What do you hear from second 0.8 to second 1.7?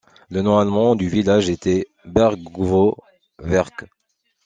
du village